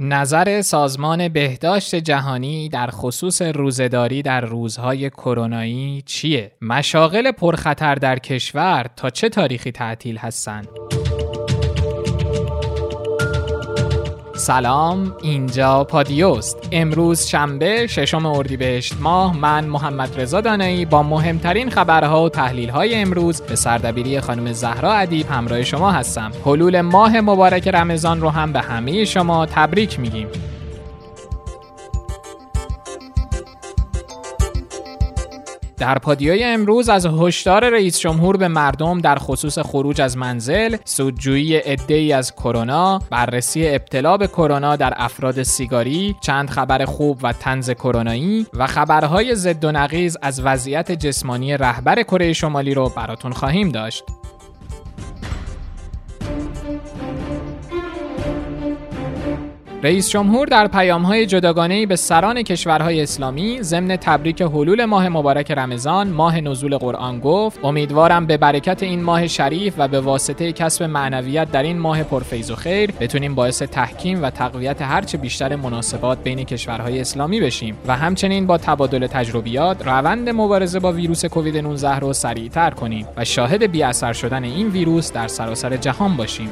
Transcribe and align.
نظر 0.00 0.62
سازمان 0.62 1.28
بهداشت 1.28 1.94
جهانی 1.94 2.68
در 2.68 2.90
خصوص 2.90 3.42
روزداری 3.42 4.22
در 4.22 4.40
روزهای 4.40 5.10
کرونایی 5.10 6.02
چیه؟ 6.06 6.52
مشاغل 6.62 7.32
پرخطر 7.32 7.94
در 7.94 8.18
کشور 8.18 8.86
تا 8.96 9.10
چه 9.10 9.28
تاریخی 9.28 9.72
تعطیل 9.72 10.16
هستند؟ 10.16 10.68
سلام 14.38 15.14
اینجا 15.22 15.84
پادیوست. 15.84 16.68
امروز 16.72 17.26
شنبه 17.26 17.86
ششم 17.86 18.26
اردیبهشت 18.26 18.94
ماه 19.00 19.36
من 19.36 19.64
محمد 19.64 20.20
رضا 20.20 20.40
دانایی 20.40 20.84
با 20.84 21.02
مهمترین 21.02 21.70
خبرها 21.70 22.24
و 22.24 22.28
تحلیل 22.28 22.68
های 22.68 22.94
امروز 22.94 23.40
به 23.40 23.56
سردبیری 23.56 24.20
خانم 24.20 24.52
زهرا 24.52 24.92
ادیب 24.92 25.26
همراه 25.30 25.62
شما 25.64 25.90
هستم. 25.90 26.32
حلول 26.44 26.80
ماه 26.80 27.20
مبارک 27.20 27.68
رمضان 27.68 28.20
رو 28.20 28.28
هم 28.28 28.52
به 28.52 28.60
همه 28.60 29.04
شما 29.04 29.46
تبریک 29.46 30.00
میگیم. 30.00 30.28
در 35.78 35.98
پادیای 35.98 36.44
امروز 36.44 36.88
از 36.88 37.06
هشدار 37.06 37.70
رئیس 37.70 37.98
جمهور 37.98 38.36
به 38.36 38.48
مردم 38.48 39.00
در 39.00 39.16
خصوص 39.18 39.58
خروج 39.58 40.00
از 40.00 40.16
منزل، 40.16 40.76
سودجویی 40.84 41.56
عده‌ای 41.56 42.12
از 42.12 42.34
کرونا، 42.34 42.98
بررسی 43.10 43.68
ابتلا 43.68 44.16
به 44.16 44.26
کرونا 44.26 44.76
در 44.76 44.94
افراد 44.96 45.42
سیگاری، 45.42 46.16
چند 46.20 46.50
خبر 46.50 46.84
خوب 46.84 47.18
و 47.22 47.32
تنز 47.32 47.70
کرونایی 47.70 48.46
و 48.54 48.66
خبرهای 48.66 49.34
ضد 49.34 49.64
و 49.64 49.72
نقیض 49.72 50.16
از 50.22 50.40
وضعیت 50.44 50.92
جسمانی 50.92 51.56
رهبر 51.56 52.02
کره 52.02 52.32
شمالی 52.32 52.74
رو 52.74 52.88
براتون 52.88 53.32
خواهیم 53.32 53.68
داشت. 53.68 54.04
رئیس 59.82 60.10
جمهور 60.10 60.46
در 60.46 60.66
پیامهای 60.66 61.26
جداگانه‌ای 61.26 61.86
به 61.86 61.96
سران 61.96 62.42
کشورهای 62.42 63.02
اسلامی 63.02 63.62
ضمن 63.62 63.96
تبریک 63.96 64.42
حلول 64.42 64.84
ماه 64.84 65.08
مبارک 65.08 65.50
رمضان 65.50 66.08
ماه 66.08 66.40
نزول 66.40 66.76
قرآن 66.76 67.20
گفت 67.20 67.58
امیدوارم 67.64 68.26
به 68.26 68.36
برکت 68.36 68.82
این 68.82 69.02
ماه 69.02 69.26
شریف 69.26 69.74
و 69.78 69.88
به 69.88 70.00
واسطه 70.00 70.52
کسب 70.52 70.82
معنویت 70.82 71.52
در 71.52 71.62
این 71.62 71.78
ماه 71.78 72.02
پرفیض 72.02 72.50
و 72.50 72.56
خیر 72.56 72.92
بتونیم 72.92 73.34
باعث 73.34 73.62
تحکیم 73.62 74.22
و 74.22 74.30
تقویت 74.30 74.82
هرچه 74.82 75.18
بیشتر 75.18 75.56
مناسبات 75.56 76.22
بین 76.22 76.44
کشورهای 76.44 77.00
اسلامی 77.00 77.40
بشیم 77.40 77.78
و 77.86 77.96
همچنین 77.96 78.46
با 78.46 78.58
تبادل 78.58 79.06
تجربیات 79.06 79.86
روند 79.86 80.28
مبارزه 80.28 80.80
با 80.80 80.92
ویروس 80.92 81.24
کووید 81.24 81.56
19 81.56 81.96
رو 81.96 82.12
سریعتر 82.12 82.70
کنیم 82.70 83.06
و 83.16 83.24
شاهد 83.24 83.62
بی 83.62 83.82
اثر 83.82 84.12
شدن 84.12 84.44
این 84.44 84.68
ویروس 84.68 85.12
در 85.12 85.28
سراسر 85.28 85.76
جهان 85.76 86.16
باشیم. 86.16 86.50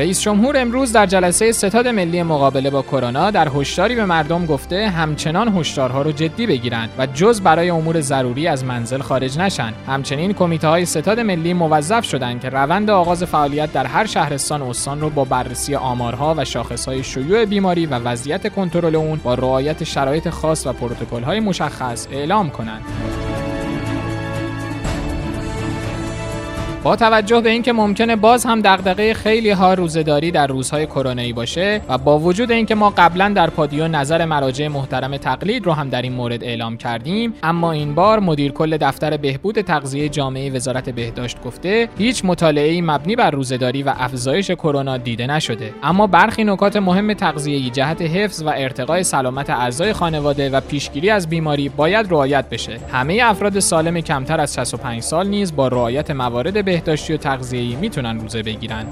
رئیس 0.00 0.20
جمهور 0.20 0.56
امروز 0.56 0.92
در 0.92 1.06
جلسه 1.06 1.52
ستاد 1.52 1.88
ملی 1.88 2.22
مقابله 2.22 2.70
با 2.70 2.82
کرونا 2.82 3.30
در 3.30 3.48
هشداری 3.54 3.94
به 3.94 4.04
مردم 4.04 4.46
گفته 4.46 4.88
همچنان 4.88 5.56
هشدارها 5.56 6.02
رو 6.02 6.12
جدی 6.12 6.46
بگیرند 6.46 6.90
و 6.98 7.06
جز 7.06 7.40
برای 7.40 7.70
امور 7.70 8.00
ضروری 8.00 8.46
از 8.46 8.64
منزل 8.64 8.98
خارج 8.98 9.38
نشن. 9.38 9.72
همچنین 9.86 10.32
کمیته 10.32 10.68
های 10.68 10.86
ستاد 10.86 11.20
ملی 11.20 11.54
موظف 11.54 12.04
شدند 12.04 12.40
که 12.40 12.48
روند 12.48 12.90
آغاز 12.90 13.24
فعالیت 13.24 13.72
در 13.72 13.86
هر 13.86 14.06
شهرستان 14.06 14.62
استان 14.62 15.00
رو 15.00 15.10
با 15.10 15.24
بررسی 15.24 15.74
آمارها 15.74 16.34
و 16.38 16.44
شاخصهای 16.44 17.02
شیوع 17.02 17.44
بیماری 17.44 17.86
و 17.86 17.94
وضعیت 17.94 18.52
کنترل 18.52 18.96
اون 18.96 19.20
با 19.24 19.34
رعایت 19.34 19.84
شرایط 19.84 20.28
خاص 20.28 20.66
و 20.66 20.72
پروتکل‌های 20.72 21.40
مشخص 21.40 22.06
اعلام 22.12 22.50
کنند. 22.50 22.82
با 26.82 26.96
توجه 26.96 27.40
به 27.40 27.50
اینکه 27.50 27.72
ممکنه 27.72 28.16
باز 28.16 28.44
هم 28.44 28.60
دغدغه 28.60 29.14
خیلی 29.14 29.50
ها 29.50 29.74
روزداری 29.74 30.30
در 30.30 30.46
روزهای 30.46 30.86
کرونایی 30.86 31.32
باشه 31.32 31.80
و 31.88 31.98
با 31.98 32.18
وجود 32.18 32.50
اینکه 32.52 32.74
ما 32.74 32.90
قبلا 32.90 33.28
در 33.28 33.50
پادیو 33.50 33.88
نظر 33.88 34.24
مراجع 34.24 34.68
محترم 34.68 35.16
تقلید 35.16 35.66
رو 35.66 35.72
هم 35.72 35.88
در 35.88 36.02
این 36.02 36.12
مورد 36.12 36.44
اعلام 36.44 36.76
کردیم 36.76 37.34
اما 37.42 37.72
این 37.72 37.94
بار 37.94 38.20
مدیر 38.20 38.52
کل 38.52 38.76
دفتر 38.76 39.16
بهبود 39.16 39.60
تغذیه 39.60 40.08
جامعه 40.08 40.50
وزارت 40.50 40.90
بهداشت 40.90 41.42
گفته 41.42 41.88
هیچ 41.98 42.24
مطالعه 42.24 42.82
مبنی 42.82 43.16
بر 43.16 43.30
روزداری 43.30 43.82
و 43.82 43.94
افزایش 43.98 44.50
کرونا 44.50 44.96
دیده 44.96 45.26
نشده. 45.26 45.72
اما 45.82 46.06
برخی 46.06 46.44
نکات 46.44 46.76
مهم 46.76 47.14
تغذیه‌ای 47.14 47.70
جهت 47.70 48.02
حفظ 48.02 48.42
و 48.42 48.48
ارتقای 48.48 49.02
سلامت 49.02 49.50
اعضای 49.50 49.92
خانواده 49.92 50.50
و 50.50 50.60
پیشگیری 50.60 51.10
از 51.10 51.28
بیماری 51.28 51.68
باید 51.68 52.06
رعایت 52.10 52.48
بشه. 52.48 52.78
همه 52.92 53.20
افراد 53.24 53.58
سالم 53.58 54.00
کمتر 54.00 54.40
از 54.40 54.54
65 54.54 55.02
سال 55.02 55.26
نیز 55.26 55.56
با 55.56 55.68
رعایت 55.68 56.10
موارد 56.10 56.69
بهداشتی 56.70 57.12
و 57.12 57.16
تغذیه‌ای 57.16 57.76
می‌تونن 57.76 58.20
روزه 58.20 58.42
بگیرن. 58.42 58.86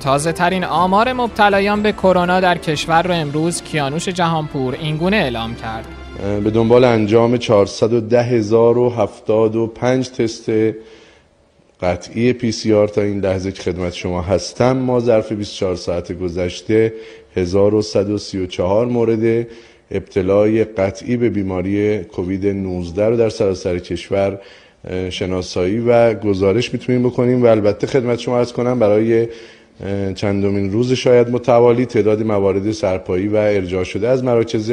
تازه 0.00 0.32
ترین 0.32 0.64
آمار 0.64 1.12
مبتلایان 1.12 1.82
به 1.82 1.92
کرونا 1.92 2.40
در 2.40 2.58
کشور 2.58 3.02
رو 3.02 3.14
امروز 3.14 3.62
کیانوش 3.62 4.08
جهانپور 4.08 4.74
اینگونه 4.74 5.16
اعلام 5.16 5.54
کرد. 5.54 5.86
به 6.44 6.50
دنبال 6.50 6.84
انجام 6.84 7.36
410075 7.36 10.10
تست 10.10 10.50
قطعی 11.80 12.32
پی 12.32 12.52
سی 12.52 12.74
آر 12.74 12.88
تا 12.88 13.00
این 13.00 13.20
لحظه 13.20 13.52
که 13.52 13.62
خدمت 13.62 13.94
شما 13.94 14.22
هستم 14.22 14.76
ما 14.76 15.00
ظرف 15.00 15.32
24 15.32 15.76
ساعت 15.76 16.12
گذشته 16.12 16.94
1134 17.36 18.86
مورد 18.86 19.46
ابتلای 19.90 20.64
قطعی 20.64 21.16
به 21.16 21.30
بیماری 21.30 21.98
کووید 21.98 22.46
19 22.46 23.08
رو 23.08 23.16
در 23.16 23.28
سراسر 23.28 23.78
کشور 23.78 24.38
شناسایی 25.10 25.78
و 25.78 26.14
گزارش 26.14 26.72
می‌تونیم 26.72 27.02
بکنیم 27.02 27.42
و 27.42 27.46
البته 27.46 27.86
خدمت 27.86 28.18
شما 28.18 28.38
ارز 28.38 28.52
کنم 28.52 28.78
برای 28.78 29.28
چندمین 30.14 30.72
روز 30.72 30.92
شاید 30.92 31.28
متوالی 31.28 31.86
تعداد 31.86 32.22
موارد 32.22 32.72
سرپایی 32.72 33.28
و 33.28 33.36
ارجاع 33.36 33.84
شده 33.84 34.08
از 34.08 34.24
مراکز 34.24 34.72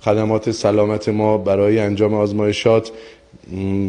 خدمات 0.00 0.50
سلامت 0.50 1.08
ما 1.08 1.38
برای 1.38 1.78
انجام 1.78 2.14
آزمایشات 2.14 2.92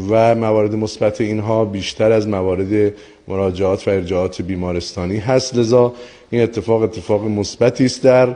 و 0.10 0.36
موارد 0.36 0.76
مثبت 0.76 1.22
اینها 1.22 1.66
بیشتر 1.66 2.12
از 2.12 2.28
موارد 2.28 2.94
مراجعات 3.28 3.88
و 3.88 3.92
ارجاعات 3.92 4.42
بیمارستانی 4.42 5.18
هست. 5.18 5.58
لذا 5.58 5.94
این 6.30 6.42
اتفاق 6.42 6.82
اتفاق 6.82 7.26
مثبتی 7.26 7.86
است 7.86 8.04
در 8.04 8.36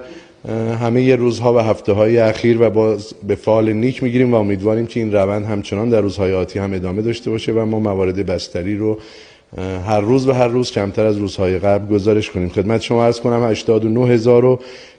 همه 0.81 1.15
روزها 1.15 1.53
و 1.53 1.59
هفته 1.59 1.93
های 1.93 2.17
اخیر 2.17 2.61
و 2.61 2.69
باز 2.69 3.13
به 3.27 3.35
فعال 3.35 3.73
نیک 3.73 4.03
می‌گیریم 4.03 4.33
و 4.33 4.35
امیدواریم 4.35 4.85
که 4.85 4.99
این 4.99 5.13
روند 5.13 5.45
همچنان 5.45 5.89
در 5.89 6.01
روزهای 6.01 6.33
آتی 6.33 6.59
هم 6.59 6.73
ادامه 6.73 7.01
داشته 7.01 7.31
باشه 7.31 7.51
و 7.51 7.65
ما 7.65 7.79
موارد 7.79 8.25
بستری 8.25 8.77
رو 8.77 8.99
هر 9.87 10.01
روز 10.01 10.27
و 10.27 10.31
هر 10.31 10.47
روز 10.47 10.71
کمتر 10.71 11.05
از 11.05 11.17
روزهای 11.17 11.59
قبل 11.59 11.95
گزارش 11.95 12.29
کنیم. 12.31 12.49
خدمت 12.49 12.81
شما 12.81 13.05
عرض 13.05 13.19
کنم 13.19 13.43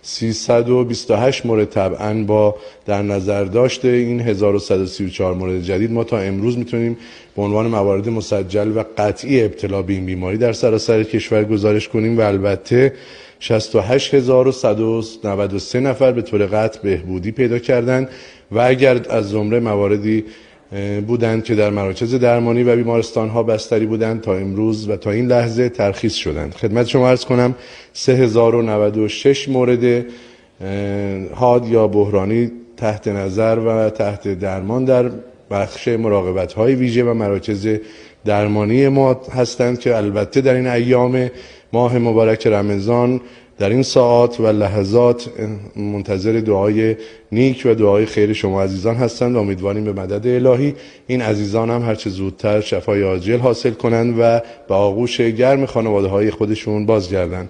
89328 0.07 1.47
مورد 1.47 1.71
طبعا 1.71 2.25
با 2.25 2.57
در 2.87 3.03
نظر 3.03 3.45
داشته 3.45 3.89
این 3.89 4.21
1134 4.21 5.35
مورد 5.35 5.63
جدید. 5.63 5.93
ما 5.93 6.05
تا 6.05 6.19
امروز 6.19 6.59
می‌تونیم 6.59 6.97
به 7.37 7.43
عنوان 7.43 7.67
موارد 7.67 8.09
مسجل 8.09 8.77
و 8.77 8.85
قطعی 8.99 9.45
ابتلا 9.45 9.83
به 9.83 9.93
این 9.93 10.07
بیماری 10.07 10.39
در 10.39 10.53
سراسر 10.53 11.03
کشور 11.03 11.45
گزارش 11.45 11.89
کنیم 11.89 12.19
و 12.19 12.21
البته 12.21 12.93
68193 13.41 15.81
نفر 15.81 16.13
به 16.13 16.23
طور 16.23 16.47
قطع 16.47 16.81
بهبودی 16.83 17.33
پیدا 17.33 17.59
کردند 17.59 18.09
و 18.53 18.61
اگر 18.61 19.01
از 19.11 19.31
زمره 19.31 19.61
مواردی 19.61 20.25
بودند 21.07 21.45
که 21.45 21.55
در 21.55 21.71
مراکز 21.71 22.15
درمانی 22.15 22.63
و 22.63 22.77
بیمارستان 22.77 23.29
ها 23.29 23.43
بستری 23.43 23.87
بودند 23.87 24.21
تا 24.21 24.35
امروز 24.35 24.89
و 24.89 24.97
تا 24.97 25.11
این 25.11 25.27
لحظه 25.27 25.69
ترخیص 25.69 26.15
شدند. 26.15 26.55
خدمت 26.55 26.87
شما 26.87 27.09
ارز 27.09 27.25
کنم 27.25 27.55
3096 27.93 29.49
مورد 29.49 30.07
حاد 31.35 31.67
یا 31.69 31.89
بحرانی 31.89 32.51
تحت 32.77 33.09
نظر 33.09 33.59
و 33.59 33.91
تحت 33.91 34.29
درمان 34.29 34.85
در 34.85 35.11
بخش 35.51 35.89
مراقبت 35.89 36.53
های 36.53 36.75
ویژه 36.75 37.05
و 37.05 37.15
مراکز 37.15 37.69
درمانی 38.25 38.89
ما 38.89 39.21
هستند 39.35 39.81
که 39.81 39.97
البته 39.97 40.41
در 40.41 40.55
این 40.55 40.67
ایام 40.67 41.31
ماه 41.73 41.99
مبارک 41.99 42.47
رمضان 42.47 43.21
در 43.59 43.71
این 43.71 43.83
ساعات 43.83 44.41
و 44.41 44.47
لحظات 44.47 45.31
منتظر 45.77 46.33
دعای 46.33 46.97
نیک 47.33 47.63
و 47.65 47.75
دعای 47.75 48.07
خیر 48.07 48.33
شما 48.33 48.63
عزیزان 48.63 48.95
هستند 48.95 49.37
و 49.37 49.39
امیدواریم 49.39 49.85
به 49.85 49.93
مدد 49.93 50.27
الهی 50.27 50.75
این 51.07 51.23
عزیزان 51.23 51.71
هم 51.71 51.83
هرچه 51.83 52.11
زودتر 52.11 52.61
شفای 52.61 53.03
عاجل 53.03 53.39
حاصل 53.39 53.71
کنند 53.71 54.15
و 54.19 54.41
به 54.69 54.75
آغوش 54.75 55.21
گرم 55.21 55.67
خانواده 55.67 56.09
های 56.09 56.31
خودشون 56.31 56.87
بازگردند. 56.87 57.49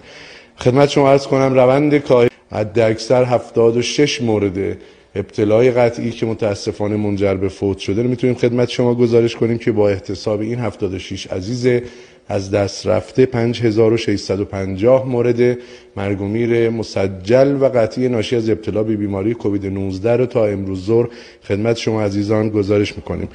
خدمت 0.58 0.88
شما 0.88 1.10
عرض 1.10 1.26
کنم 1.26 1.54
روند 1.54 1.98
کاهش 1.98 2.30
حد 2.50 2.78
اکثر 2.78 3.24
76 3.24 4.22
مورد 4.22 4.76
ابتلای 5.14 5.70
قطعی 5.70 6.10
که 6.10 6.26
متاسفانه 6.26 6.96
منجر 6.96 7.34
به 7.34 7.48
فوت 7.48 7.78
شده 7.78 8.02
رو 8.02 8.08
می‌تونیم 8.08 8.36
خدمت 8.36 8.68
شما 8.68 8.94
گزارش 8.94 9.36
کنیم 9.36 9.58
که 9.58 9.72
با 9.72 9.88
احتساب 9.88 10.40
این 10.40 10.58
76 10.58 11.26
عزیز 11.26 11.82
از 12.28 12.50
دست 12.50 12.87
رفته 12.87 13.26
5650 13.26 15.08
مورد 15.08 15.58
مرگ 15.96 16.20
و 16.20 16.25
میر 16.25 16.70
مسجل 16.70 17.62
و 17.62 17.69
قطعی 17.69 18.08
ناشی 18.08 18.37
از 18.37 18.50
ابتلا 18.50 18.82
به 18.82 18.96
بیماری 18.96 19.34
کووید 19.34 19.67
19 19.67 20.17
رو 20.17 20.26
تا 20.26 20.46
امروز 20.46 20.87
ظهر 20.87 21.08
خدمت 21.49 21.76
شما 21.76 22.02
عزیزان 22.02 22.49
گزارش 22.49 22.96
می‌کنیم. 22.96 23.28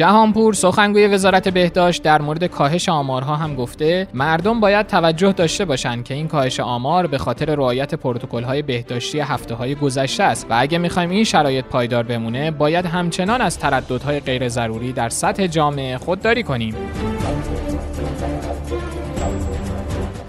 جهانپور 0.00 0.54
سخنگوی 0.54 1.06
وزارت 1.06 1.48
بهداشت 1.48 2.02
در 2.02 2.22
مورد 2.22 2.44
کاهش 2.44 2.88
آمارها 2.88 3.36
هم 3.36 3.54
گفته 3.54 4.08
مردم 4.14 4.60
باید 4.60 4.86
توجه 4.86 5.32
داشته 5.32 5.64
باشند 5.64 6.04
که 6.04 6.14
این 6.14 6.28
کاهش 6.28 6.60
آمار 6.60 7.06
به 7.06 7.18
خاطر 7.18 7.54
رعایت 7.54 7.94
پروتکل‌های 7.94 8.62
بهداشتی 8.62 9.20
هفته 9.20 9.54
های 9.54 9.74
گذشته 9.74 10.22
است 10.22 10.46
و 10.50 10.54
اگه 10.58 10.78
می‌خوایم 10.78 11.10
این 11.10 11.24
شرایط 11.24 11.64
پایدار 11.64 12.02
بمونه 12.02 12.50
باید 12.50 12.86
همچنان 12.86 13.40
از 13.40 13.58
ترددهای 13.58 14.20
غیر 14.20 14.48
ضروری 14.48 14.92
در 14.92 15.08
سطح 15.08 15.46
جامعه 15.46 15.98
خودداری 15.98 16.42
کنیم. 16.42 16.74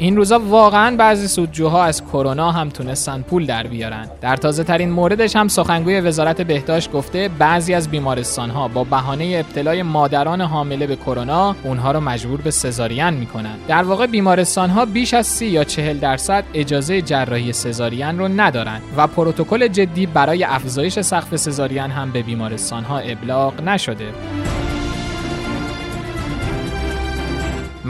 این 0.02 0.18
روزا 0.18 0.40
واقعا 0.40 0.96
بعضی 0.96 1.28
سودجوها 1.28 1.84
از 1.84 2.06
کرونا 2.06 2.52
هم 2.52 2.70
تونستن 2.70 3.22
پول 3.22 3.46
در 3.46 3.68
بیارن. 3.68 4.08
در 4.22 4.36
تازه 4.36 4.64
ترین 4.64 4.90
موردش 4.90 5.36
هم 5.36 5.48
سخنگوی 5.48 6.02
وزارت 6.02 6.42
بهداشت 6.42 6.92
گفته 6.92 7.30
بعضی 7.40 7.74
از 7.74 7.90
بیمارستان 7.90 8.50
ها 8.50 8.68
با 8.68 8.84
بهانه 8.84 9.44
ابتلای 9.46 9.84
مادران 9.84 10.42
حامله 10.42 10.88
به 10.88 10.96
کرونا 10.96 11.56
اونها 11.64 11.92
رو 11.92 12.00
مجبور 12.00 12.42
به 12.42 12.52
سزارین 12.52 13.10
می‌کنن. 13.10 13.56
در 13.68 13.84
واقع 13.84 14.08
بیمارستان 14.08 14.70
ها 14.70 14.86
بیش 14.86 15.14
از 15.14 15.28
سی 15.28 15.46
یا 15.46 15.64
چهل 15.64 15.98
درصد 15.98 16.44
اجازه 16.54 17.02
جراحی 17.02 17.54
سزارین 17.54 18.20
رو 18.20 18.28
ندارن 18.28 18.82
و 18.98 19.08
پروتکل 19.08 19.68
جدی 19.68 20.06
برای 20.06 20.44
افزایش 20.44 21.00
سقف 21.00 21.36
سزارین 21.36 21.92
هم 21.92 22.12
به 22.12 22.22
بیمارستان 22.22 22.84
ها 22.84 22.98
ابلاغ 22.98 23.62
نشده. 23.62 24.08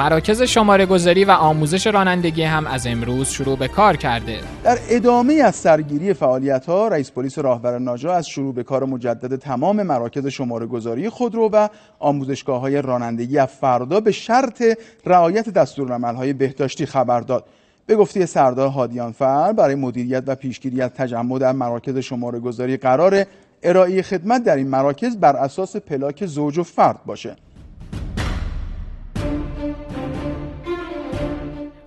مراکز 0.01 0.42
شماره 0.42 0.86
گذاری 0.86 1.25
و 1.25 1.31
آموزش 1.31 1.88
رانندگی 1.88 2.44
هم 2.44 2.68
از 2.68 2.88
امروز 2.88 3.30
شروع 3.30 3.57
به 3.57 3.68
کار 3.68 3.95
کرده. 3.95 4.39
در 4.63 4.77
ادامه 4.89 5.33
از 5.33 5.56
سرگیری 5.56 6.13
فعالیت 6.13 6.65
ها 6.65 6.88
رئیس 6.88 7.12
پلیس 7.12 7.39
راهبر 7.39 7.80
ناجا 7.80 8.13
از 8.13 8.27
شروع 8.27 8.53
به 8.53 8.63
کار 8.63 8.86
مجدد 8.86 9.36
تمام 9.36 9.83
مراکز 9.83 10.27
شماره 10.27 10.65
گذاری 10.65 11.09
خودرو 11.09 11.50
و 11.53 11.68
آموزشگاه 12.00 12.62
های 12.62 12.81
رانندگی 12.81 13.38
از 13.38 13.48
فردا 13.48 14.00
به 14.00 14.12
شرط 14.12 14.63
رعایت 15.06 15.50
دستورالعمل 15.50 16.15
های 16.15 16.33
بهداشتی 16.33 16.86
خبر 16.86 17.19
داد. 17.19 17.45
به 17.86 17.95
گفته 17.95 18.25
سردار 18.25 18.68
هادیان 18.68 19.12
فر 19.12 19.53
برای 19.53 19.75
مدیریت 19.75 20.24
و 20.27 20.36
پیشگیری 20.36 20.81
از 20.81 20.89
تجمع 20.89 21.39
در 21.39 21.51
مراکز 21.51 21.98
شماره 21.98 22.39
گذاری 22.39 22.77
قرار 22.77 23.25
ارائه 23.63 24.01
خدمت 24.01 24.44
در 24.44 24.56
این 24.56 24.68
مراکز 24.68 25.18
بر 25.18 25.36
اساس 25.36 25.75
پلاک 25.75 26.25
زوج 26.25 26.57
و 26.57 26.63
فرد 26.63 27.00
باشه. 27.06 27.36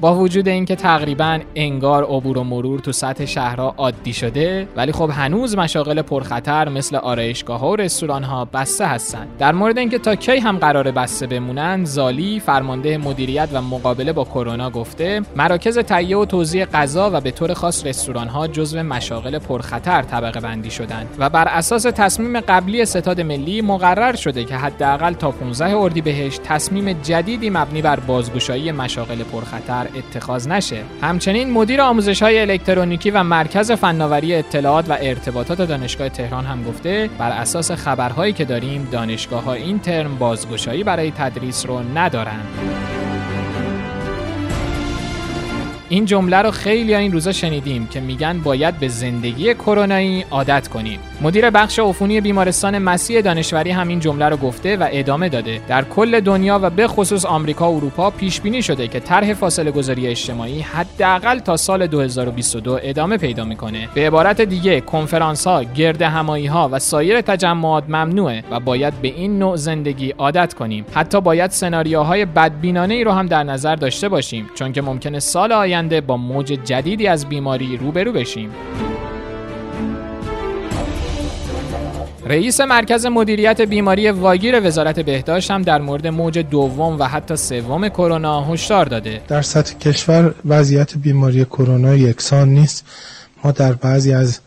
با 0.05 0.15
وجود 0.15 0.49
اینکه 0.49 0.77
تقریبا 0.77 1.41
انگار 1.55 2.05
عبور 2.05 2.39
و 2.39 2.45
مرور 2.45 2.81
تو 2.81 2.93
سطح 2.93 3.25
شهرها 3.25 3.75
عادی 3.77 4.13
شده 4.13 4.69
ولی 4.77 4.93
خب 4.93 5.11
هنوز 5.13 5.57
مشاغل 5.57 6.03
پرخطر 6.03 6.69
مثل 6.69 6.97
آرایشگاه 6.97 7.61
ها 7.61 7.71
و 7.71 7.77
رستوران 7.77 8.23
ها 8.23 8.45
بسته 8.45 8.87
هستند 8.87 9.29
در 9.39 9.53
مورد 9.53 9.79
اینکه 9.79 9.99
تا 9.99 10.15
کی 10.15 10.39
هم 10.39 10.59
قرار 10.59 10.91
بسته 10.91 11.27
بمونن 11.27 11.85
زالی 11.85 12.41
فرمانده 12.41 12.99
مدیریت 12.99 13.49
و 13.53 13.63
مقابله 13.63 14.13
با 14.13 14.25
کرونا 14.25 14.71
گفته 14.71 15.23
مراکز 15.37 15.79
تهیه 15.79 16.17
و 16.17 16.25
توزیع 16.25 16.65
غذا 16.65 17.11
و 17.13 17.21
به 17.21 17.31
طور 17.31 17.55
خاص 17.55 17.87
رستوران 17.87 18.29
ها 18.29 18.47
جزو 18.47 18.83
مشاغل 18.83 19.39
پرخطر 19.39 20.03
طبقه 20.03 20.41
بندی 20.41 20.71
شدند 20.71 21.17
و 21.19 21.31
بر 21.31 21.49
اساس 21.49 21.83
تصمیم 21.83 22.41
قبلی 22.41 22.85
ستاد 22.85 23.21
ملی 23.21 23.63
مقرر 23.63 24.17
شده 24.17 24.45
که 24.45 24.57
حداقل 24.57 25.13
تا 25.13 25.31
15 25.31 25.77
اردیبهشت 25.77 26.43
تصمیم 26.43 26.93
جدیدی 26.93 27.51
مبنی 27.51 27.83
بر 27.83 28.01
بازگشایی 28.01 28.73
مشاغل 28.73 29.23
پرخطر 29.23 29.94
اتخاذ 29.97 30.49
نشه. 30.49 30.83
همچنین 31.03 31.51
مدیر 31.51 31.81
آموزش 31.81 32.23
های 32.23 32.41
الکترونیکی 32.41 33.11
و 33.11 33.23
مرکز 33.23 33.73
فناوری 33.73 34.35
اطلاعات 34.35 34.91
و 34.91 34.97
ارتباطات 35.01 35.63
دانشگاه 35.63 36.09
تهران 36.09 36.45
هم 36.45 36.65
گفته 36.65 37.11
بر 37.19 37.31
اساس 37.31 37.71
خبرهایی 37.71 38.33
که 38.33 38.45
داریم 38.45 38.89
دانشگاه 38.93 39.45
ها 39.45 39.53
این 39.53 39.79
ترم 39.79 40.19
بازگشایی 40.19 40.85
برای 40.85 41.11
تدریس 41.11 41.67
رو 41.67 41.83
ندارند 41.95 42.94
این 45.95 46.05
جمله 46.05 46.37
رو 46.37 46.51
خیلی 46.51 46.95
این 46.95 47.13
روزا 47.13 47.33
شنیدیم 47.33 47.87
که 47.87 48.01
میگن 48.01 48.39
باید 48.39 48.79
به 48.79 48.89
زندگی 48.89 49.55
کرونایی 49.55 50.25
عادت 50.31 50.69
کنیم. 50.69 51.01
مدیر 51.21 51.51
بخش 51.51 51.79
عفونی 51.79 52.21
بیمارستان 52.21 52.79
مسیح 52.79 53.21
دانشوری 53.21 53.71
همین 53.71 54.01
جمله 54.01 54.29
رو 54.29 54.37
گفته 54.37 54.77
و 54.77 54.89
ادامه 54.93 55.29
داده. 55.29 55.61
در 55.69 55.85
کل 55.85 56.21
دنیا 56.21 56.61
و 56.63 56.71
به 56.71 56.87
خصوص 56.87 57.25
آمریکا 57.25 57.73
و 57.73 57.77
اروپا 57.77 58.11
پیش 58.11 58.41
بینی 58.41 58.63
شده 58.63 58.89
که 58.89 59.01
طرح 59.01 59.35
فاصله 59.35 59.71
گذاری 59.71 60.07
اجتماعی 60.07 60.61
حداقل 60.61 61.39
تا 61.39 61.57
سال 61.57 61.87
2022 61.87 62.79
ادامه 62.83 63.17
پیدا 63.17 63.45
می‌کنه. 63.45 63.89
به 63.95 64.07
عبارت 64.07 64.41
دیگه 64.41 64.81
کنفرانس 64.81 65.47
ها 65.47 65.65
گرد 65.65 66.03
همایی 66.03 66.47
ها 66.47 66.69
و 66.73 66.79
سایر 66.79 67.21
تجمعات 67.21 67.85
ممنوعه 67.89 68.45
و 68.51 68.61
باید 68.61 68.95
به 69.03 69.09
این 69.09 69.39
نوع 69.39 69.57
زندگی 69.57 70.11
عادت 70.11 70.55
کنیم. 70.55 70.85
حتی 70.95 71.21
باید 71.21 71.51
سناریوهای 71.51 72.25
بدبینانه 72.25 72.95
ای 72.95 73.05
رو 73.05 73.13
هم 73.13 73.27
در 73.27 73.43
نظر 73.43 73.77
داشته 73.77 74.09
باشیم 74.09 74.51
چون 74.55 74.73
که 74.73 74.83
ممکنه 74.83 75.19
سال 75.19 75.53
آینده 75.53 75.84
با 75.93 76.17
موج 76.17 76.47
جدیدی 76.47 77.07
از 77.07 77.29
بیماری 77.29 77.77
روبرو 77.77 78.13
بشیم 78.13 78.51
رئیس 82.27 82.61
مرکز 82.61 83.07
مدیریت 83.07 83.61
بیماری 83.61 84.11
واگیر 84.11 84.67
وزارت 84.67 85.01
بهداشت 85.01 85.51
هم 85.51 85.63
در 85.63 85.81
مورد 85.81 86.07
موج 86.07 86.39
دوم 86.39 86.99
و 86.99 87.05
حتی 87.05 87.37
سوم 87.37 87.89
کرونا 87.89 88.45
هشدار 88.45 88.87
داده. 88.87 89.21
در 89.29 89.43
سطح 89.43 89.79
کشور 89.79 90.35
وضعیت 90.45 90.97
بیماری 90.97 91.45
کرونا 91.45 91.95
یکسان 91.95 92.49
نیست. 92.49 92.85
ما 93.45 93.51
در 93.53 93.73
بعضی 93.73 94.13
از 94.15 94.41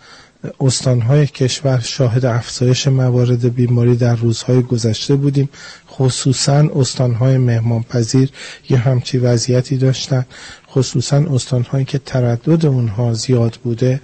استانهای 0.59 1.27
کشور 1.27 1.79
شاهد 1.79 2.25
افزایش 2.25 2.87
موارد 2.87 3.55
بیماری 3.55 3.95
در 3.95 4.15
روزهای 4.15 4.61
گذشته 4.61 5.15
بودیم. 5.15 5.49
خصوصا 5.89 6.69
استانهای 6.75 7.37
مهمانپذیر 7.37 8.29
یه 8.69 8.77
همچی 8.77 9.17
وضعیتی 9.17 9.77
داشتن. 9.77 10.25
خصوصا 10.71 11.17
استانهایی 11.17 11.85
که 11.85 11.97
تردد 11.97 12.65
اونها 12.65 13.13
زیاد 13.13 13.59
بوده 13.63 14.01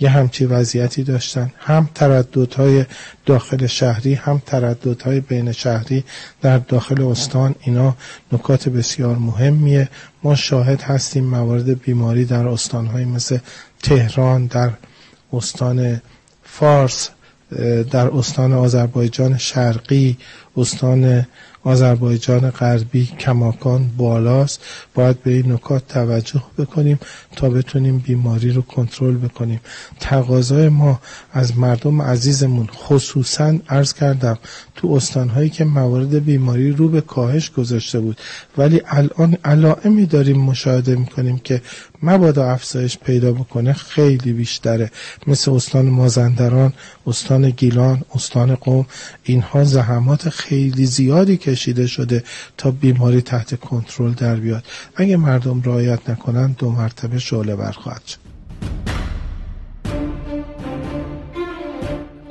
یه 0.00 0.10
همچی 0.10 0.46
وضعیتی 0.46 1.02
داشتن. 1.02 1.52
هم 1.58 1.88
ترددهای 1.94 2.84
داخل 3.26 3.66
شهری 3.66 4.14
هم 4.14 4.42
ترددهای 4.46 5.20
بین 5.20 5.52
شهری 5.52 6.04
در 6.42 6.58
داخل 6.58 7.02
استان. 7.02 7.54
اینا 7.60 7.96
نکات 8.32 8.68
بسیار 8.68 9.16
مهمیه. 9.16 9.88
ما 10.22 10.34
شاهد 10.34 10.82
هستیم 10.82 11.24
موارد 11.24 11.82
بیماری 11.82 12.24
در 12.24 12.48
استانهایی 12.48 13.04
مثل 13.04 13.38
تهران 13.82 14.46
در 14.46 14.70
استان 15.36 16.02
فارس 16.44 17.08
در 17.90 18.06
استان 18.06 18.52
آذربایجان 18.52 19.38
شرقی 19.38 20.16
استان 20.56 21.26
آذربایجان 21.64 22.50
غربی 22.50 23.06
کماکان 23.06 23.90
بالاست. 23.96 24.60
باید 24.94 25.22
به 25.22 25.30
این 25.30 25.52
نکات 25.52 25.88
توجه 25.88 26.42
بکنیم 26.58 26.98
تا 27.36 27.50
بتونیم 27.50 27.98
بیماری 27.98 28.50
رو 28.50 28.62
کنترل 28.62 29.16
بکنیم. 29.16 29.60
تقاضای 30.00 30.68
ما 30.68 31.00
از 31.32 31.58
مردم 31.58 32.02
عزیزمون 32.02 32.66
خصوصا 32.66 33.58
عرض 33.68 33.92
کردم 33.92 34.38
تو 34.76 34.92
استانهایی 34.92 35.50
که 35.50 35.64
موارد 35.64 36.24
بیماری 36.24 36.72
رو 36.72 36.88
به 36.88 37.00
کاهش 37.00 37.50
گذاشته 37.50 38.00
بود. 38.00 38.20
ولی 38.58 38.82
الان 38.86 39.36
علائمی 39.44 40.06
داریم 40.06 40.40
مشاهده 40.40 40.96
می‌کنیم 40.96 41.38
که 41.38 41.62
مبادا 42.02 42.50
افزایش 42.50 42.98
پیدا 42.98 43.32
بکنه 43.32 43.72
خیلی 43.72 44.32
بیشتره. 44.32 44.90
مثل 45.26 45.50
استان 45.50 45.86
مازندران 45.86 46.72
استان 47.06 47.50
گیلان 47.50 48.02
استان 48.14 48.54
قوم 48.54 48.86
اینها 49.22 49.64
زحمات 49.64 50.28
خیلی 50.28 50.86
زیادی 50.86 51.36
کشیده 51.54 51.86
شده 51.86 52.24
تا 52.56 52.70
بیماری 52.70 53.20
تحت 53.20 53.60
کنترل 53.60 54.12
در 54.12 54.36
بیاد. 54.36 54.64
اگه 54.96 55.16
مردم 55.16 55.62
رعایت 55.62 56.10
نکنن 56.10 56.52
دو 56.58 56.70
مرتبه 56.70 57.18
شعله 57.18 57.56
برخواهد 57.56 58.06
شد. 58.06 58.23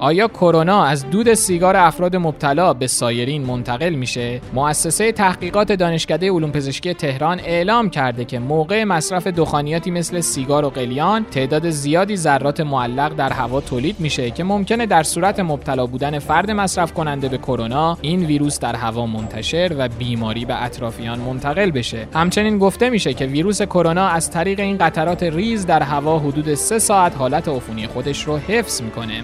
آیا 0.03 0.27
کرونا 0.27 0.83
از 0.83 1.09
دود 1.09 1.33
سیگار 1.33 1.75
افراد 1.75 2.15
مبتلا 2.15 2.73
به 2.73 2.87
سایرین 2.87 3.45
منتقل 3.45 3.89
میشه؟ 3.89 4.41
مؤسسه 4.53 5.11
تحقیقات 5.11 5.71
دانشکده 5.71 6.31
علوم 6.31 6.51
پزشکی 6.51 6.93
تهران 6.93 7.39
اعلام 7.39 7.89
کرده 7.89 8.25
که 8.25 8.39
موقع 8.39 8.83
مصرف 8.83 9.27
دخانیاتی 9.27 9.91
مثل 9.91 10.19
سیگار 10.19 10.65
و 10.65 10.69
قلیان 10.69 11.25
تعداد 11.25 11.69
زیادی 11.69 12.17
ذرات 12.17 12.59
معلق 12.59 13.15
در 13.15 13.33
هوا 13.33 13.61
تولید 13.61 13.95
میشه 13.99 14.31
که 14.31 14.43
ممکنه 14.43 14.85
در 14.85 15.03
صورت 15.03 15.39
مبتلا 15.39 15.85
بودن 15.85 16.19
فرد 16.19 16.51
مصرف 16.51 16.93
کننده 16.93 17.29
به 17.29 17.37
کرونا 17.37 17.97
این 18.01 18.25
ویروس 18.25 18.59
در 18.59 18.75
هوا 18.75 19.05
منتشر 19.05 19.71
و 19.77 19.89
بیماری 19.99 20.45
به 20.45 20.63
اطرافیان 20.63 21.19
منتقل 21.19 21.71
بشه. 21.71 22.07
همچنین 22.13 22.57
گفته 22.57 22.89
میشه 22.89 23.13
که 23.13 23.25
ویروس 23.25 23.61
کرونا 23.61 24.07
از 24.07 24.31
طریق 24.31 24.59
این 24.59 24.77
قطرات 24.77 25.23
ریز 25.23 25.65
در 25.65 25.83
هوا 25.83 26.19
حدود 26.19 26.53
3 26.53 26.79
ساعت 26.79 27.17
حالت 27.17 27.47
عفونی 27.47 27.87
خودش 27.87 28.23
رو 28.23 28.37
حفظ 28.37 28.81
می‌کنه. 28.81 29.23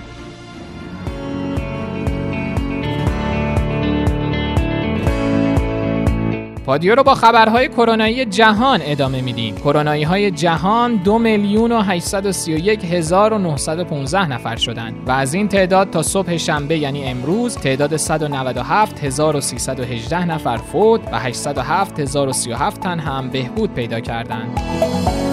پادیو 6.69 6.95
رو 6.95 7.03
با 7.03 7.15
خبرهای 7.15 7.67
کرونایی 7.67 8.25
جهان 8.25 8.79
ادامه 8.83 9.21
میدیم 9.21 9.55
کرونایی 9.55 10.03
های 10.03 10.31
جهان 10.31 10.95
دو 10.95 11.19
میلیون 11.19 11.71
و 11.71 11.81
831 11.81 12.85
هزار 12.85 13.33
و 13.33 13.37
915 13.37 14.31
نفر 14.31 14.55
شدند 14.55 14.95
و 15.07 15.11
از 15.11 15.33
این 15.33 15.47
تعداد 15.47 15.89
تا 15.89 16.03
صبح 16.03 16.37
شنبه 16.37 16.77
یعنی 16.77 17.03
امروز 17.03 17.57
تعداد 17.57 17.97
197 17.97 19.03
1318 19.03 20.25
نفر 20.25 20.57
فوت 20.57 21.01
و 21.11 21.19
807 21.19 21.99
1037 21.99 22.81
تن 22.81 22.99
هم 22.99 23.29
بهبود 23.29 23.73
پیدا 23.73 23.99
کردند. 23.99 25.28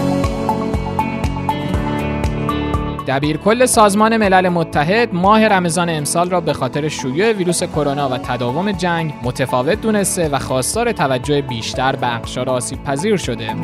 دبیرکل 3.07 3.67
سازمان 3.67 4.17
ملل 4.17 4.49
متحد 4.49 5.15
ماه 5.15 5.49
رمضان 5.49 5.89
امسال 5.89 6.31
را 6.31 6.41
به 6.41 6.53
خاطر 6.53 6.89
شیوع 6.89 7.33
ویروس 7.33 7.63
کرونا 7.63 8.09
و 8.09 8.19
تداوم 8.19 8.73
جنگ 8.73 9.15
متفاوت 9.23 9.81
دونسته 9.81 10.29
و 10.29 10.39
خواستار 10.39 10.93
توجه 10.93 11.43
بیشتر 11.43 11.97
به 11.97 12.15
اقشار 12.15 12.49
آسیب 12.51 12.83
پذیر 12.85 13.17
شده. 13.17 13.55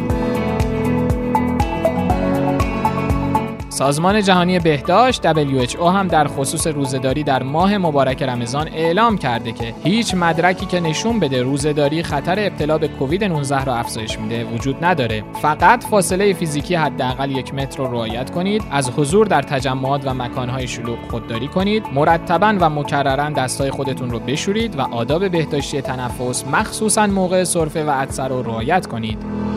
سازمان 3.83 4.23
جهانی 4.23 4.59
بهداشت 4.59 5.33
WHO 5.33 5.83
هم 5.83 6.09
در 6.09 6.27
خصوص 6.29 6.67
روزهداری 6.67 7.23
در 7.23 7.43
ماه 7.43 7.79
مبارک 7.79 8.23
رمضان 8.23 8.69
اعلام 8.69 9.19
کرده 9.19 9.53
که 9.53 9.75
هیچ 9.85 10.15
مدرکی 10.15 10.67
که 10.67 10.81
نشون 10.81 11.21
بده 11.21 11.43
روزهداری 11.43 12.03
خطر 12.03 12.37
ابتلا 12.39 12.79
به 12.79 12.89
کووید 12.89 13.25
19 13.25 13.65
را 13.65 13.75
افزایش 13.75 14.19
میده 14.19 14.45
وجود 14.45 14.85
نداره. 14.85 15.25
فقط 15.43 15.85
فاصله 15.85 16.33
فیزیکی 16.33 16.75
حداقل 16.75 17.31
یک 17.31 17.55
متر 17.55 17.79
رو 17.79 17.93
رعایت 17.93 18.31
کنید، 18.31 18.63
از 18.71 18.91
حضور 18.91 19.27
در 19.27 19.43
تجمعات 19.43 20.07
و 20.07 20.15
مکانهای 20.15 20.69
شلوغ 20.69 20.99
خودداری 21.11 21.49
کنید، 21.49 21.85
مرتبا 21.95 22.57
و 22.61 22.71
مکررا 22.71 23.31
دستای 23.31 23.71
خودتون 23.71 24.11
رو 24.11 24.19
بشورید 24.19 24.79
و 24.79 24.81
آداب 24.81 25.29
بهداشتی 25.29 25.81
تنفس 25.81 26.45
مخصوصا 26.47 27.07
موقع 27.07 27.45
سرفه 27.45 27.85
و 27.85 27.91
عطسه 27.91 28.25
رو 28.25 28.43
رعایت 28.43 28.87
کنید. 28.87 29.52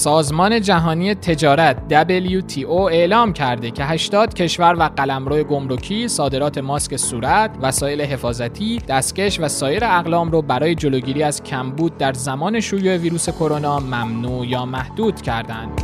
سازمان 0.00 0.60
جهانی 0.60 1.14
تجارت 1.14 1.76
WTO 1.90 2.70
اعلام 2.70 3.32
کرده 3.32 3.70
که 3.70 3.84
80 3.84 4.34
کشور 4.34 4.76
و 4.78 4.82
قلمرو 4.82 5.44
گمرکی 5.44 6.08
صادرات 6.08 6.58
ماسک 6.58 6.96
صورت، 6.96 7.50
وسایل 7.62 8.02
حفاظتی، 8.02 8.78
دستکش 8.88 9.40
و 9.40 9.48
سایر 9.48 9.84
اقلام 9.84 10.30
رو 10.30 10.42
برای 10.42 10.74
جلوگیری 10.74 11.22
از 11.22 11.42
کمبود 11.42 11.98
در 11.98 12.12
زمان 12.12 12.60
شیوع 12.60 12.96
ویروس 12.96 13.28
کرونا 13.28 13.78
ممنوع 13.78 14.46
یا 14.46 14.64
محدود 14.66 15.22
کردند. 15.22 15.82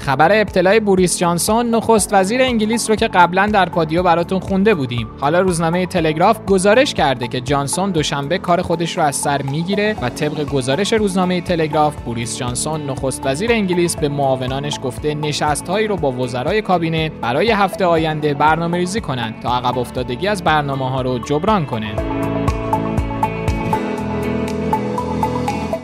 خبر 0.00 0.40
ابتلای 0.40 0.80
بوریس 0.80 1.18
جانسون 1.18 1.74
نخست 1.74 2.14
وزیر 2.14 2.42
انگلیس 2.42 2.90
رو 2.90 2.96
که 2.96 3.08
قبلا 3.08 3.46
در 3.46 3.68
پادیو 3.68 4.02
براتون 4.02 4.40
خونده 4.40 4.74
بودیم. 4.74 5.08
حالا 5.20 5.40
روزنامه 5.40 5.86
تلگراف 5.86 6.44
گزارش 6.46 6.94
کرده 6.94 7.28
که 7.28 7.40
جانسون 7.40 7.90
دوشنبه 7.90 8.38
کار 8.38 8.62
خودش 8.62 8.96
رو 8.96 9.02
از 9.02 9.16
سر 9.16 9.42
می‌گیره 9.42 9.96
و 10.02 10.08
طبق 10.08 10.44
گزارش 10.44 10.92
روزنامه 10.92 11.40
تلگراف 11.40 11.96
بوریس 11.96 12.38
جانسون 12.38 12.90
نخست 12.90 13.26
وزیر 13.26 13.52
انگلیس 13.52 13.96
به 13.96 14.08
معاونانش 14.08 14.78
گفته 14.82 15.14
نشست 15.14 15.68
هایی 15.68 15.86
رو 15.86 15.96
با 15.96 16.12
وزرای 16.12 16.62
کابینه 16.62 17.08
برای 17.08 17.50
هفته 17.50 17.84
آینده 17.84 18.34
برنامه 18.34 18.78
ریزی 18.78 19.00
کنند 19.00 19.40
تا 19.42 19.56
عقب 19.56 19.78
افتادگی 19.78 20.28
از 20.28 20.44
برنامه 20.44 20.90
ها 20.90 21.02
رو 21.02 21.18
جبران 21.18 21.66
کنه. 21.66 22.39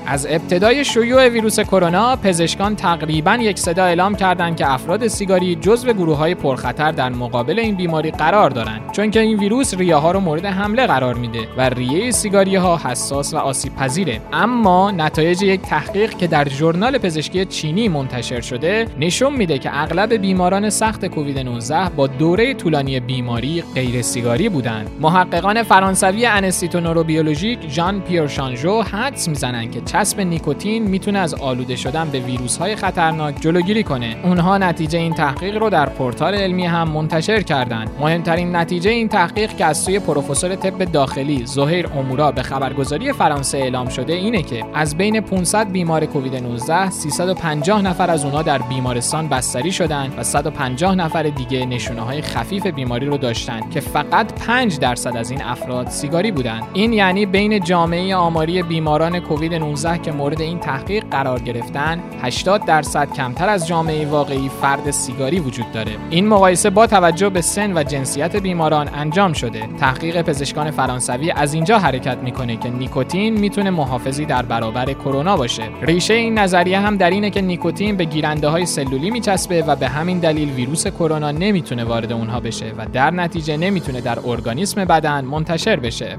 از 0.06 0.26
ابتدای 0.30 0.84
شیوع 0.84 1.28
ویروس 1.28 1.60
کرونا 1.60 2.16
پزشکان 2.16 2.76
تقریبا 2.76 3.34
یک 3.34 3.58
صدا 3.58 3.84
اعلام 3.84 4.14
کردند 4.14 4.56
که 4.56 4.72
افراد 4.72 5.06
سیگاری 5.06 5.54
جزو 5.54 5.92
گروه 5.92 6.16
های 6.16 6.34
پرخطر 6.34 6.92
در 6.92 7.08
مقابل 7.08 7.58
این 7.58 7.74
بیماری 7.74 8.10
قرار 8.10 8.50
دارند 8.50 8.90
چون 8.92 9.10
که 9.10 9.20
این 9.20 9.38
ویروس 9.38 9.74
ریه 9.74 9.96
ها 9.96 10.10
رو 10.10 10.20
مورد 10.20 10.44
حمله 10.46 10.86
قرار 10.86 11.14
میده 11.14 11.38
و 11.56 11.68
ریه 11.68 12.10
سیگاری 12.10 12.56
ها 12.56 12.80
حساس 12.84 13.34
و 13.34 13.36
آسیب 13.36 13.74
پذیره 13.74 14.20
اما 14.32 14.90
نتایج 14.90 15.42
یک 15.42 15.60
تحقیق 15.60 16.10
که 16.10 16.26
در 16.26 16.48
ژورنال 16.48 16.98
پزشکی 16.98 17.44
چینی 17.44 17.88
منتشر 17.88 18.40
شده 18.40 18.86
نشون 19.00 19.36
میده 19.36 19.58
که 19.58 19.82
اغلب 19.82 20.12
بیماران 20.14 20.70
سخت 20.70 21.06
کووید 21.06 21.38
19 21.38 21.88
با 21.96 22.06
دوره 22.06 22.54
طولانی 22.54 23.00
بیماری 23.00 23.64
غیر 23.74 24.02
سیگاری 24.02 24.48
بودند. 24.48 24.90
محققان 25.00 25.62
فرانسوی 25.62 26.26
انستیتو 26.26 26.80
نوروبیولوژیک 26.80 27.70
ژان 27.70 28.00
پیر 28.00 28.26
شانژو 28.26 28.82
حدس 28.82 29.28
می‌زنند 29.28 29.70
که 29.70 29.80
چسب 29.96 30.20
نیکوتین 30.20 30.82
می‌تونه 30.88 31.18
از 31.18 31.34
آلوده 31.34 31.76
شدن 31.76 32.10
به 32.10 32.20
ویروس 32.20 32.56
های 32.56 32.76
خطرناک 32.76 33.40
جلوگیری 33.40 33.82
کنه. 33.82 34.16
اونها 34.24 34.58
نتیجه 34.58 34.98
این 34.98 35.14
تحقیق 35.14 35.56
رو 35.56 35.70
در 35.70 35.88
پورتال 35.88 36.34
علمی 36.34 36.66
هم 36.66 36.88
منتشر 36.88 37.42
کردند 37.42 37.90
مهمترین 38.00 38.56
نتیجه 38.56 38.90
این 38.90 39.08
تحقیق 39.08 39.56
که 39.56 39.64
از 39.64 39.78
سوی 39.78 39.98
پروفسور 39.98 40.54
طب 40.54 40.84
داخلی 40.84 41.46
زهیر 41.46 41.86
امورا 41.86 42.32
به 42.32 42.42
خبرگزاری 42.42 43.12
فرانسه 43.12 43.58
اعلام 43.58 43.88
شده 43.88 44.12
اینه 44.12 44.42
که 44.42 44.64
از 44.74 44.96
بین 44.96 45.20
500 45.20 45.68
بیمار 45.68 46.06
کووید 46.06 46.36
19 46.36 46.90
350 46.90 47.82
نفر 47.82 48.10
از 48.10 48.24
اونها 48.24 48.42
در 48.42 48.58
بیمارستان 48.58 49.28
بستری 49.28 49.72
شدند 49.72 50.14
و 50.18 50.22
150 50.22 50.94
نفر 50.94 51.22
دیگه 51.22 51.66
نشونه 51.66 52.00
های 52.00 52.22
خفیف 52.22 52.66
بیماری 52.66 53.06
رو 53.06 53.16
داشتند 53.16 53.70
که 53.70 53.80
فقط 53.80 54.32
5 54.46 54.78
درصد 54.78 55.16
از 55.16 55.30
این 55.30 55.42
افراد 55.42 55.88
سیگاری 55.88 56.30
بودند 56.30 56.62
این 56.72 56.92
یعنی 56.92 57.26
بین 57.26 57.60
جامعه 57.60 58.16
آماری 58.16 58.62
بیماران 58.62 59.20
کووید 59.20 59.54
19 59.54 59.85
که 59.94 60.12
مورد 60.12 60.40
این 60.40 60.58
تحقیق 60.58 61.04
قرار 61.10 61.38
گرفتن 61.38 62.00
80 62.22 62.64
درصد 62.64 63.12
کمتر 63.12 63.48
از 63.48 63.66
جامعه 63.66 64.06
واقعی 64.06 64.50
فرد 64.62 64.90
سیگاری 64.90 65.40
وجود 65.40 65.72
داره. 65.72 65.92
این 66.10 66.28
مقایسه 66.28 66.70
با 66.70 66.86
توجه 66.86 67.28
به 67.28 67.40
سن 67.40 67.78
و 67.78 67.82
جنسیت 67.82 68.36
بیماران 68.36 68.88
انجام 68.94 69.32
شده. 69.32 69.66
تحقیق 69.80 70.22
پزشکان 70.22 70.70
فرانسوی 70.70 71.30
از 71.30 71.54
اینجا 71.54 71.78
حرکت 71.78 72.18
می‌کنه 72.18 72.56
که 72.56 72.70
نیکوتین 72.70 73.40
می‌تونه 73.40 73.70
محافظی 73.70 74.24
در 74.24 74.42
برابر 74.42 74.92
کرونا 74.92 75.36
باشه. 75.36 75.62
ریشه 75.82 76.14
این 76.14 76.38
نظریه 76.38 76.78
هم 76.80 76.96
در 76.96 77.10
اینه 77.10 77.30
که 77.30 77.40
نیکوتین 77.40 77.96
به 77.96 78.04
گیرنده 78.04 78.48
های 78.48 78.66
سلولی 78.66 79.10
میچسبه 79.10 79.62
و 79.62 79.76
به 79.76 79.88
همین 79.88 80.18
دلیل 80.18 80.50
ویروس 80.50 80.86
کرونا 80.86 81.30
نمی‌تونه 81.30 81.84
وارد 81.84 82.12
اونها 82.12 82.40
بشه 82.40 82.72
و 82.78 82.86
در 82.92 83.10
نتیجه 83.10 83.56
نمی‌تونه 83.56 84.00
در 84.00 84.18
ارگانیسم 84.24 84.84
بدن 84.84 85.24
منتشر 85.24 85.76
بشه. 85.76 86.18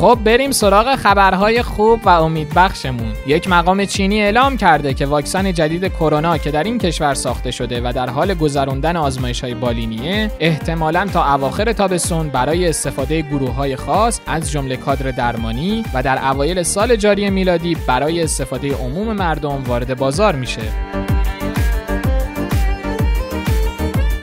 خب 0.00 0.18
بریم 0.24 0.50
سراغ 0.50 0.96
خبرهای 0.96 1.62
خوب 1.62 2.00
و 2.04 2.08
امیدبخشمون. 2.08 3.12
یک 3.26 3.48
مقام 3.48 3.84
چینی 3.84 4.22
اعلام 4.22 4.56
کرده 4.56 4.94
که 4.94 5.06
واکسن 5.06 5.52
جدید 5.52 5.88
کرونا 5.88 6.38
که 6.38 6.50
در 6.50 6.62
این 6.62 6.78
کشور 6.78 7.14
ساخته 7.14 7.50
شده 7.50 7.80
و 7.80 7.92
در 7.92 8.10
حال 8.10 8.34
گذراندن 8.34 8.96
آزمایش 8.96 9.44
های 9.44 9.54
بالینیه 9.54 10.30
احتمالا 10.40 11.06
تا 11.12 11.34
اواخر 11.34 11.72
تابستون 11.72 12.28
برای 12.28 12.68
استفاده 12.68 13.22
گروه 13.22 13.54
های 13.54 13.76
خاص 13.76 14.20
از 14.26 14.50
جمله 14.50 14.76
کادر 14.76 15.10
درمانی 15.10 15.84
و 15.94 16.02
در 16.02 16.30
اوایل 16.30 16.62
سال 16.62 16.96
جاری 16.96 17.30
میلادی 17.30 17.76
برای 17.86 18.22
استفاده 18.22 18.74
عموم 18.74 19.12
مردم 19.12 19.64
وارد 19.64 19.98
بازار 19.98 20.34
میشه. 20.34 20.62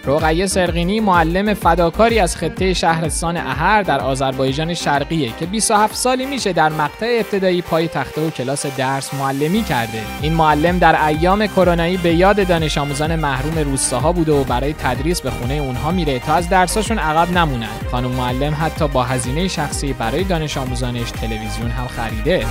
رقیه 0.07 0.47
سرقینی 0.47 1.00
معلم 1.00 1.53
فداکاری 1.53 2.19
از 2.19 2.35
خطه 2.35 2.74
شهرستان 2.74 3.38
اهر 3.38 3.83
در 3.83 4.00
آذربایجان 4.00 4.74
شرقیه 4.74 5.31
که 5.39 5.45
27 5.45 5.95
سالی 5.95 6.25
میشه 6.25 6.53
در 6.53 6.69
مقطع 6.69 7.17
ابتدایی 7.19 7.62
پای 7.62 7.88
تخته 7.88 8.21
و 8.21 8.29
کلاس 8.29 8.65
درس 8.65 9.13
معلمی 9.13 9.63
کرده. 9.63 10.01
این 10.21 10.33
معلم 10.33 10.79
در 10.79 11.05
ایام 11.07 11.47
کرونایی 11.47 11.97
به 11.97 12.13
یاد 12.13 12.47
دانش 12.47 12.77
آموزان 12.77 13.15
محروم 13.15 13.57
روستاها 13.57 14.12
بوده 14.12 14.31
و 14.31 14.43
برای 14.43 14.74
تدریس 14.74 15.21
به 15.21 15.29
خونه 15.29 15.53
اونها 15.53 15.91
میره 15.91 16.19
تا 16.19 16.33
از 16.33 16.50
درساشون 16.50 17.00
عقب 17.00 17.31
نمونن. 17.31 17.67
خانم 17.91 18.12
معلم 18.12 18.57
حتی 18.62 18.88
با 18.88 19.03
هزینه 19.03 19.47
شخصی 19.47 19.93
برای 19.93 20.24
دانش 20.24 20.57
آموزانش 20.57 21.12
تلویزیون 21.12 21.69
هم 21.71 21.88
خریده. 21.88 22.45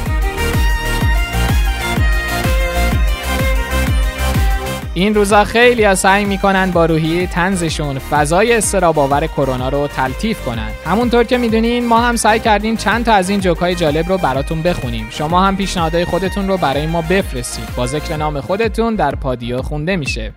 این 4.96 5.14
روزا 5.14 5.44
خیلی 5.44 5.84
ها 5.84 5.94
سعی 5.94 6.24
می‌کنن 6.24 6.70
با 6.70 6.86
روحیه 6.86 7.26
تنزشون 7.26 7.98
فضای 7.98 8.52
استراباور 8.52 9.26
کرونا 9.26 9.68
رو 9.68 9.86
تلطیف 9.86 10.44
کنن. 10.44 10.70
همونطور 10.86 11.24
که 11.24 11.38
می‌دونین 11.38 11.86
ما 11.86 12.00
هم 12.00 12.16
سعی 12.16 12.40
کردیم 12.40 12.76
چند 12.76 13.04
تا 13.04 13.12
از 13.12 13.28
این 13.28 13.40
جوکای 13.40 13.74
جالب 13.74 14.08
رو 14.08 14.18
براتون 14.18 14.62
بخونیم. 14.62 15.06
شما 15.10 15.42
هم 15.42 15.56
پیشنهادهای 15.56 16.04
خودتون 16.04 16.48
رو 16.48 16.56
برای 16.56 16.86
ما 16.86 17.02
بفرستید. 17.02 17.64
با 17.76 17.86
ذکر 17.86 18.16
نام 18.16 18.40
خودتون 18.40 18.94
در 18.94 19.14
پادیو 19.14 19.62
خونده 19.62 19.96
میشه. 19.96 20.32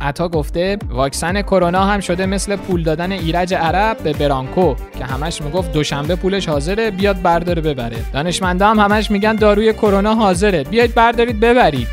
عطا 0.00 0.28
گفته 0.28 0.78
واکسن 0.90 1.42
کرونا 1.42 1.84
هم 1.84 2.00
شده 2.00 2.26
مثل 2.26 2.56
پول 2.56 2.82
دادن 2.82 3.12
ایرج 3.12 3.54
عرب 3.54 3.98
به 3.98 4.12
برانکو 4.12 4.74
که 4.98 5.04
همش 5.04 5.42
می‌گفت 5.42 5.72
دوشنبه 5.72 6.16
پولش 6.16 6.48
حاضره 6.48 6.90
بیاد 6.90 7.22
برداره 7.22 7.62
ببره. 7.62 7.96
دانشمندا 8.12 8.70
هم 8.70 8.78
همش 8.78 9.10
میگن 9.10 9.36
داروی 9.36 9.72
کرونا 9.72 10.14
حاضره. 10.14 10.64
بیاید 10.64 10.94
بردارید 10.94 11.40
ببرید. 11.40 11.88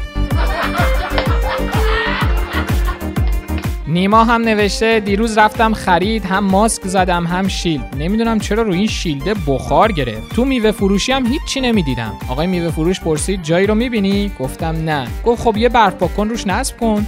نیما 3.88 4.24
هم 4.24 4.42
نوشته 4.42 5.00
دیروز 5.00 5.38
رفتم 5.38 5.74
خرید 5.74 6.26
هم 6.26 6.44
ماسک 6.44 6.84
زدم 6.84 7.26
هم 7.26 7.48
شیلد. 7.48 7.96
نمی‌دونم 8.00 8.40
چرا 8.40 8.64
روی 8.64 8.78
این 8.78 8.88
شیلده 8.88 9.34
بخار 9.48 9.92
گرفت. 9.92 10.36
تو 10.36 10.46
میوه 10.46 10.72
فروشی 10.72 11.12
هم 11.12 11.26
هیچی 11.26 11.62
نمی‌دیدم. 11.62 12.14
آقای 12.30 12.48
میوه 12.48 12.70
فروش 12.70 13.02
پرسید 13.02 13.44
جایی 13.44 13.68
رو 13.68 13.76
می‌بینی؟ 13.76 14.32
گفتم 14.40 14.76
نه. 14.86 15.08
گفت 15.26 15.44
خب 15.44 15.58
یه 15.58 15.70
برف 15.70 15.94
پاکن 15.94 16.30
روش 16.30 16.48
نصب 16.48 16.78
کن. 16.78 17.08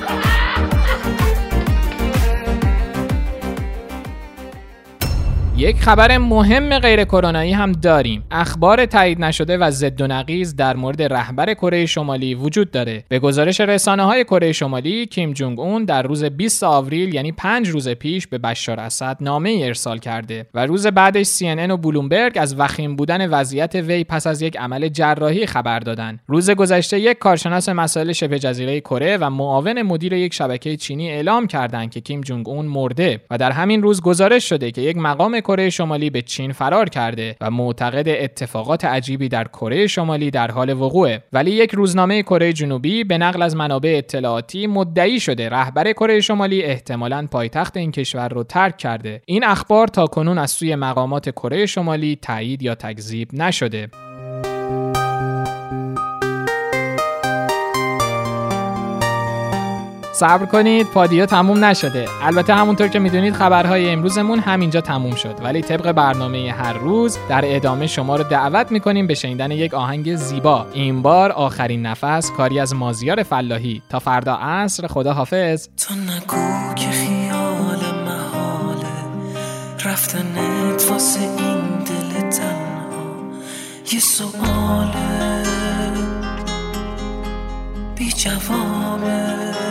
یک 5.61 5.81
خبر 5.81 6.17
مهم 6.17 6.79
غیر 6.79 7.03
کرونایی 7.03 7.51
هم 7.51 7.71
داریم. 7.71 8.23
اخبار 8.31 8.85
تایید 8.85 9.19
نشده 9.19 9.57
و 9.57 9.71
ضد 9.71 10.01
و 10.01 10.07
نقیز 10.07 10.55
در 10.55 10.75
مورد 10.75 11.01
رهبر 11.01 11.53
کره 11.53 11.85
شمالی 11.85 12.35
وجود 12.35 12.71
داره. 12.71 13.03
به 13.09 13.19
گزارش 13.19 13.61
رسانه 13.61 14.03
های 14.03 14.23
کره 14.23 14.51
شمالی، 14.51 15.05
کیم 15.05 15.33
جونگ 15.33 15.59
اون 15.59 15.85
در 15.85 16.03
روز 16.03 16.23
20 16.23 16.63
آوریل 16.63 17.13
یعنی 17.13 17.31
5 17.31 17.69
روز 17.69 17.89
پیش 17.89 18.27
به 18.27 18.37
بشار 18.37 18.79
اسد 18.79 19.17
نامه 19.21 19.49
ای 19.49 19.63
ارسال 19.63 19.97
کرده 19.97 20.45
و 20.53 20.65
روز 20.65 20.87
بعدش 20.87 21.25
CNN 21.25 21.71
و 21.71 21.77
بلومبرگ 21.77 22.37
از 22.37 22.59
وخیم 22.59 22.95
بودن 22.95 23.29
وضعیت 23.29 23.75
وی 23.75 24.03
پس 24.03 24.27
از 24.27 24.41
یک 24.41 24.57
عمل 24.57 24.87
جراحی 24.87 25.45
خبر 25.45 25.79
دادن. 25.79 26.19
روز 26.27 26.49
گذشته 26.49 26.99
یک 26.99 27.17
کارشناس 27.17 27.69
مسائل 27.69 28.11
شبه 28.11 28.39
جزیره 28.39 28.79
کره 28.79 29.17
و 29.17 29.29
معاون 29.29 29.81
مدیر 29.81 30.13
یک 30.13 30.33
شبکه 30.33 30.77
چینی 30.77 31.09
اعلام 31.09 31.47
کردند 31.47 31.91
که 31.91 32.01
کیم 32.01 32.21
جونگ 32.21 32.49
اون 32.49 32.65
مرده 32.65 33.21
و 33.31 33.37
در 33.37 33.51
همین 33.51 33.81
روز 33.81 34.01
گزارش 34.01 34.49
شده 34.49 34.71
که 34.71 34.81
یک 34.81 34.97
مقام 34.97 35.39
کره 35.51 35.69
شمالی 35.69 36.09
به 36.09 36.21
چین 36.21 36.51
فرار 36.51 36.89
کرده 36.89 37.35
و 37.41 37.51
معتقد 37.51 38.09
اتفاقات 38.09 38.85
عجیبی 38.85 39.29
در 39.29 39.43
کره 39.43 39.87
شمالی 39.87 40.31
در 40.31 40.51
حال 40.51 40.69
وقوعه. 40.69 41.23
ولی 41.33 41.51
یک 41.51 41.71
روزنامه 41.71 42.23
کره 42.23 42.53
جنوبی 42.53 43.03
به 43.03 43.17
نقل 43.17 43.41
از 43.41 43.55
منابع 43.55 43.93
اطلاعاتی 43.97 44.67
مدعی 44.67 45.19
شده 45.19 45.49
رهبر 45.49 45.91
کره 45.91 46.19
شمالی 46.19 46.63
احتمالاً 46.63 47.27
پایتخت 47.31 47.77
این 47.77 47.91
کشور 47.91 48.29
رو 48.29 48.43
ترک 48.43 48.77
کرده. 48.77 49.21
این 49.25 49.43
اخبار 49.43 49.87
تا 49.87 50.05
کنون 50.07 50.37
از 50.37 50.51
سوی 50.51 50.75
مقامات 50.75 51.29
کره 51.29 51.65
شمالی 51.65 52.17
تایید 52.21 52.63
یا 52.63 52.75
تکذیب 52.75 53.29
نشده. 53.33 53.87
صبر 60.21 60.45
کنید 60.45 60.87
پادیو 60.87 61.25
تموم 61.25 61.65
نشده. 61.65 62.05
البته 62.23 62.53
همونطور 62.53 62.87
که 62.87 62.99
می‌دونید 62.99 63.33
خبرهای 63.33 63.89
امروزمون 63.89 64.39
همینجا 64.39 64.81
تموم 64.81 65.15
شد. 65.15 65.35
ولی 65.43 65.61
طبق 65.61 65.91
برنامه 65.91 66.53
هر 66.57 66.73
روز 66.73 67.17
در 67.29 67.41
ادامه 67.55 67.87
شما 67.87 68.15
رو 68.15 68.23
دعوت 68.23 68.71
می‌کنیم 68.71 69.07
به 69.07 69.13
شنیدن 69.13 69.51
یک 69.51 69.73
آهنگ 69.73 70.15
زیبا. 70.15 70.67
این 70.73 71.01
بار 71.01 71.31
آخرین 71.31 71.85
نفس 71.85 72.31
کاری 72.37 72.59
از 72.59 72.75
مازیار 72.75 73.23
فلاحی. 73.23 73.81
تا 73.89 73.99
فردا 73.99 74.35
عصر 74.35 74.87
خدا 74.87 75.13
حافظ 75.13 75.67
تو 75.87 75.93
نگو 75.93 76.73
که 76.75 76.87
خیال 76.87 78.03
محاله. 78.05 78.87
رفتنت 79.85 80.85
واسه 80.89 81.19
این 81.19 81.79
دل 81.85 82.29
تنها 82.29 83.15
یه 83.93 83.99
سواله. 83.99 85.41
بی 87.95 88.11
جوابه. 88.11 89.70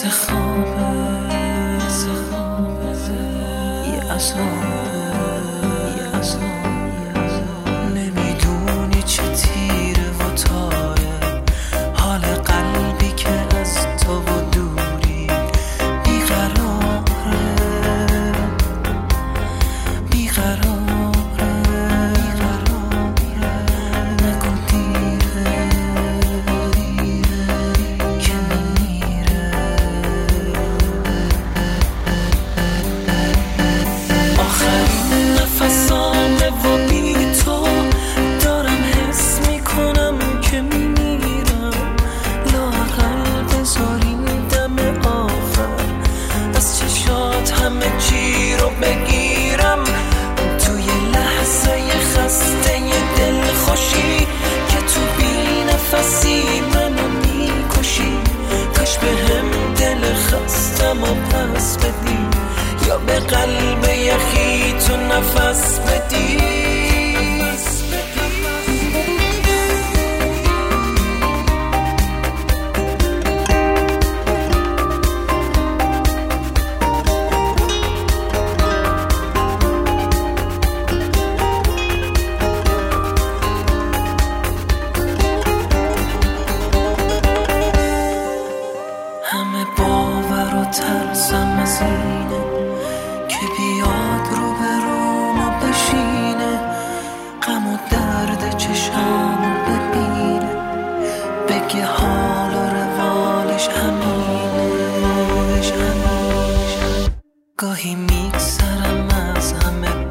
خوابه 0.00 1.32
یه 3.86 4.12
عذابه 4.12 4.71
بگه 101.62 101.84
حال 101.84 102.54
و 102.54 102.70
روالش 102.74 103.68
همینه. 103.68 104.22
گاهی 107.56 107.94
میگذرم 107.94 109.08
از 109.36 109.52
همه 109.52 110.01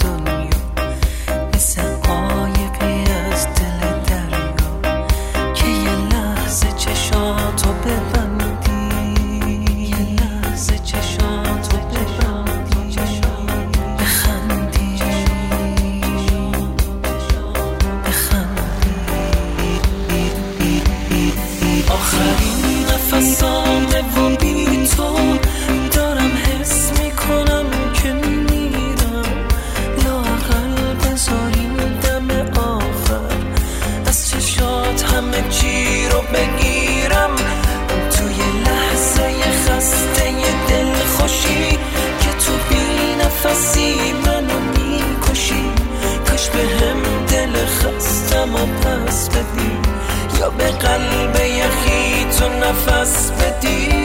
به 50.62 50.72
قلب 50.72 51.36
یخی 51.36 52.26
تو 52.40 52.50
نفس 52.50 53.32
بدی. 53.32 54.01